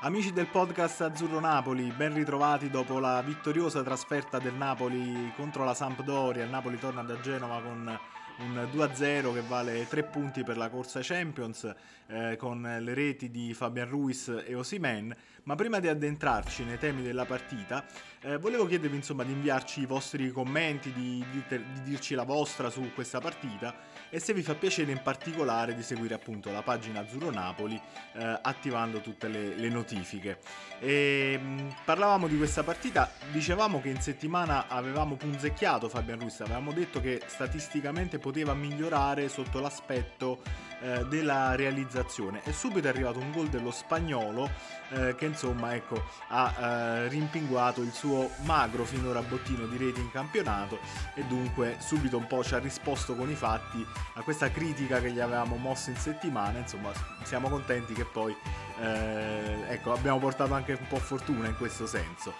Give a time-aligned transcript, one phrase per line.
[0.00, 5.72] Amici del podcast Azzurro Napoli, ben ritrovati dopo la vittoriosa trasferta del Napoli contro la
[5.72, 6.44] Sampdoria.
[6.44, 7.98] Il Napoli torna da Genova con
[8.38, 11.74] un 2-0 che vale 3 punti per la corsa Champions
[12.08, 15.14] eh, con le reti di Fabian Ruiz e Osimen.
[15.44, 17.84] Ma prima di addentrarci nei temi della partita,
[18.22, 22.68] eh, volevo chiedervi insomma di inviarci i vostri commenti, di, di, di dirci la vostra
[22.68, 23.72] su questa partita
[24.10, 27.80] e se vi fa piacere in particolare di seguire appunto la pagina Azzurro Napoli
[28.14, 30.38] eh, attivando tutte le, le notifiche.
[30.80, 36.40] E, mh, mm, parlavamo di questa partita, dicevamo che in settimana avevamo punzecchiato Fabian Ruiz,
[36.40, 40.40] avevamo detto che statisticamente poteva migliorare sotto l'aspetto
[40.80, 42.40] eh, della realizzazione.
[42.42, 44.50] E subito è arrivato un gol dello spagnolo
[44.88, 50.10] eh, che insomma ecco, ha eh, rimpinguato il suo magro finora bottino di reti in
[50.10, 50.80] campionato
[51.14, 55.12] e dunque subito un po' ci ha risposto con i fatti a questa critica che
[55.12, 56.58] gli avevamo mosso in settimana.
[56.58, 56.90] Insomma
[57.22, 58.36] siamo contenti che poi
[58.80, 62.34] eh, ecco, abbiamo portato anche un po' fortuna in questo senso.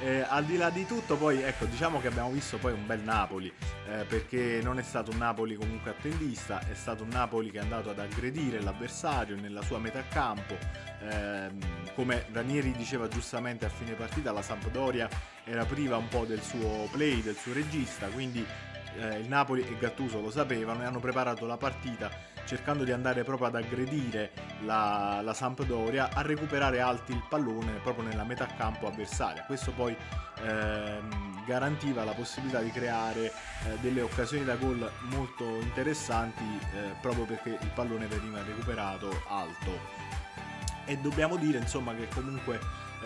[0.00, 3.00] Eh, al di là di tutto, poi ecco, diciamo che abbiamo visto poi un bel
[3.00, 3.52] Napoli,
[3.88, 7.62] eh, perché non è stato un Napoli comunque attendista, è stato un Napoli che è
[7.62, 10.56] andato ad aggredire l'avversario nella sua metà campo.
[11.00, 11.58] Ehm,
[11.94, 15.08] come Ranieri diceva giustamente a fine partita, la Sampdoria
[15.44, 18.46] era priva un po' del suo play, del suo regista, quindi
[18.96, 23.24] eh, il Napoli e Gattuso lo sapevano e hanno preparato la partita cercando di andare
[23.24, 24.32] proprio ad aggredire
[24.64, 29.44] la, la Sampdoria, a recuperare alti il pallone proprio nella metà campo avversaria.
[29.44, 29.96] Questo poi
[30.42, 33.32] ehm, garantiva la possibilità di creare eh,
[33.80, 40.20] delle occasioni da gol molto interessanti eh, proprio perché il pallone veniva recuperato alto.
[40.84, 42.58] E dobbiamo dire insomma che comunque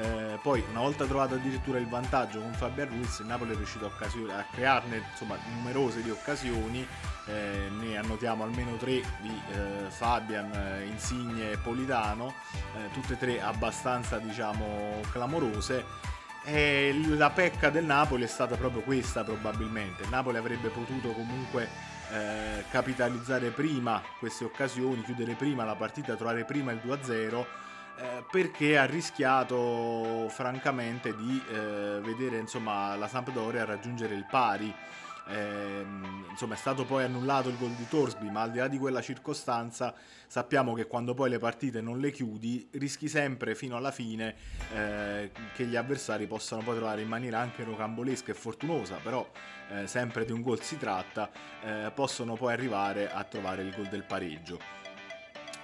[0.00, 3.86] eh, poi una volta trovato addirittura il vantaggio con Fabian Ruiz il Napoli è riuscito
[3.86, 6.86] a, crearne insomma, numerose di occasioni
[7.26, 12.34] eh, ne annotiamo almeno tre di eh, Fabian, eh, Insigne e Politano
[12.76, 16.12] eh, tutte e tre abbastanza diciamo clamorose.
[16.46, 20.02] E la pecca del Napoli è stata proprio questa probabilmente.
[20.02, 21.68] Il Napoli avrebbe potuto comunque
[22.12, 27.44] eh, capitalizzare prima queste occasioni chiudere prima la partita trovare prima il 2-0
[27.96, 34.74] eh, perché ha rischiato francamente di eh, vedere insomma, la Sampdoria raggiungere il pari.
[35.26, 35.86] Eh,
[36.28, 39.00] insomma è stato poi annullato il gol di Torsby ma al di là di quella
[39.00, 39.94] circostanza
[40.26, 44.34] sappiamo che quando poi le partite non le chiudi rischi sempre fino alla fine
[44.74, 49.26] eh, che gli avversari possano poi trovare in maniera anche rocambolesca e fortunosa però
[49.70, 51.30] eh, sempre di un gol si tratta
[51.62, 54.84] eh, possono poi arrivare a trovare il gol del pareggio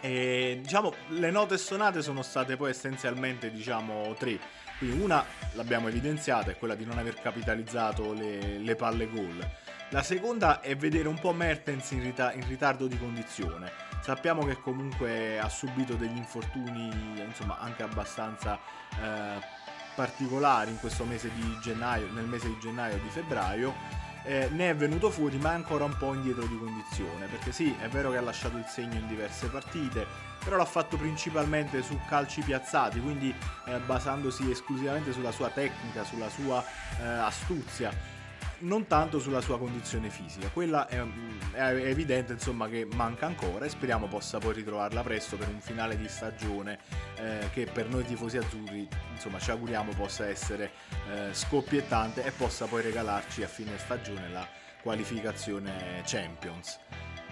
[0.00, 4.38] e, diciamo, le note suonate sono state poi essenzialmente diciamo, tre.
[4.78, 9.48] Quindi una l'abbiamo evidenziata, è quella di non aver capitalizzato le, le palle gol.
[9.90, 13.70] La seconda è vedere un po' Mertens in, rita- in, ritardo di condizione.
[14.02, 16.90] Sappiamo che comunque ha subito degli infortuni,
[17.24, 18.58] insomma, anche abbastanza
[19.00, 19.40] eh,
[19.94, 23.74] particolari in questo mese di gennaio, nel mese di gennaio e di febbraio
[24.26, 27.74] eh, ne è venuto fuori ma è ancora un po' indietro di condizione perché sì
[27.80, 30.06] è vero che ha lasciato il segno in diverse partite
[30.44, 33.32] però l'ha fatto principalmente su calci piazzati quindi
[33.66, 36.62] eh, basandosi esclusivamente sulla sua tecnica sulla sua
[37.00, 38.15] eh, astuzia
[38.60, 40.48] non tanto sulla sua condizione fisica.
[40.48, 41.02] Quella è,
[41.52, 45.96] è, evidente insomma che manca ancora e speriamo possa poi ritrovarla presto per un finale
[45.96, 46.78] di stagione
[47.16, 50.70] eh, che per noi tifosi azzurri insomma ci auguriamo possa essere
[51.10, 54.46] eh, scoppiettante e possa poi regalarci a fine stagione la
[54.82, 56.78] qualificazione Champions.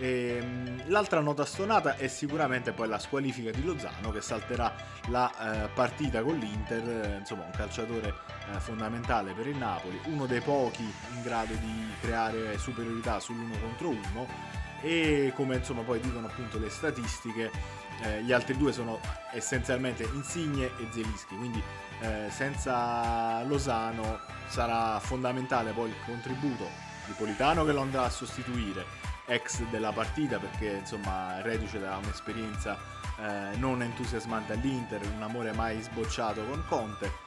[0.00, 4.72] Ehm, l'altra nota stonata è sicuramente poi la squalifica di Lozano che salterà
[5.08, 10.26] la eh, partita con l'Inter, eh, insomma un calciatore eh, fondamentale per il Napoli, uno
[10.26, 14.56] dei pochi in grado di creare superiorità sull'uno contro uno.
[14.80, 17.50] E come insomma poi dicono appunto le statistiche
[18.02, 19.00] eh, gli altri due sono
[19.32, 21.60] essenzialmente Insigne e Zelischi quindi
[22.00, 26.68] eh, senza Lozano sarà fondamentale poi il contributo
[27.06, 32.78] di Politano che lo andrà a sostituire ex della partita perché insomma reduce da un'esperienza
[33.18, 37.26] eh, non entusiasmante all'Inter, un amore mai sbocciato con Conte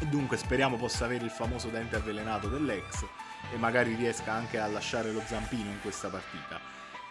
[0.00, 3.04] e dunque speriamo possa avere il famoso dente avvelenato dell'ex
[3.52, 6.60] e magari riesca anche a lasciare lo zampino in questa partita.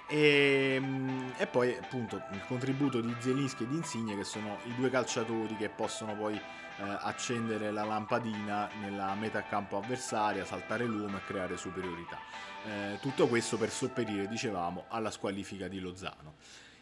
[0.07, 4.75] E, ehm, e, poi appunto il contributo di Zelinski e di Insigne che sono i
[4.75, 6.42] due calciatori che possono poi eh,
[6.77, 12.19] accendere la lampadina nella metà campo avversaria, saltare l'uomo e creare superiorità.
[12.65, 16.36] Eh, tutto questo per sopperire, dicevamo, alla squalifica di Lozano.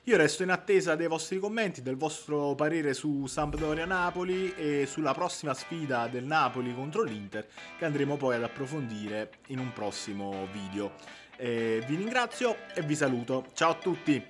[0.08, 5.16] Io resto in attesa dei vostri commenti, del vostro parere su Sampdoria Napoli e sulla
[5.16, 10.92] prossima sfida del Napoli contro l'Inter che andremo poi ad approfondire in un prossimo video.
[11.38, 13.46] Eh, vi ringrazio e vi saluto.
[13.54, 14.24] Ciao a tutti!